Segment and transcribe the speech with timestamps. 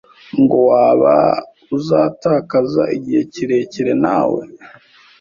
[0.41, 1.15] ngo waba
[1.77, 4.41] uzatakaza igihe kirekire nawe